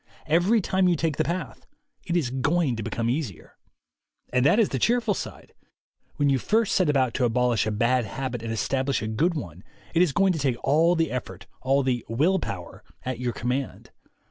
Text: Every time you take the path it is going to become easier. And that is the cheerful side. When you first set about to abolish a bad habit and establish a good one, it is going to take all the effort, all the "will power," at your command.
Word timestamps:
Every 0.25 0.61
time 0.61 0.87
you 0.89 0.95
take 0.95 1.17
the 1.17 1.23
path 1.23 1.67
it 2.07 2.17
is 2.17 2.31
going 2.31 2.75
to 2.75 2.81
become 2.81 3.07
easier. 3.07 3.59
And 4.33 4.43
that 4.43 4.57
is 4.57 4.69
the 4.69 4.79
cheerful 4.79 5.13
side. 5.13 5.53
When 6.15 6.27
you 6.27 6.39
first 6.39 6.73
set 6.73 6.89
about 6.89 7.13
to 7.13 7.23
abolish 7.23 7.67
a 7.67 7.71
bad 7.71 8.05
habit 8.05 8.41
and 8.41 8.51
establish 8.51 9.03
a 9.03 9.07
good 9.07 9.35
one, 9.35 9.63
it 9.93 10.01
is 10.01 10.11
going 10.11 10.33
to 10.33 10.39
take 10.39 10.57
all 10.63 10.95
the 10.95 11.11
effort, 11.11 11.45
all 11.61 11.83
the 11.83 12.03
"will 12.09 12.39
power," 12.39 12.83
at 13.05 13.19
your 13.19 13.31
command. 13.33 13.91